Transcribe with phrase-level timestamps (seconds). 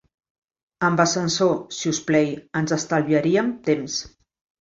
[0.87, 3.99] Amb l'ascensor, si us play; ens estalviarem temps.